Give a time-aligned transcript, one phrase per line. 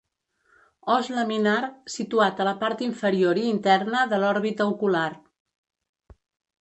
[0.95, 1.61] Os laminar
[1.95, 5.07] situat a la part inferior i interna de l'òrbita ocular.